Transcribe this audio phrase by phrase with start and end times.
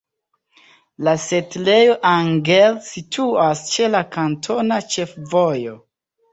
[1.07, 5.81] La setlejo Angel situas ĉe la kantona ĉefvojo.